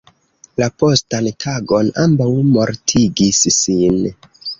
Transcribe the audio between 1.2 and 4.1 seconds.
tagon ambaŭ mortigis sin.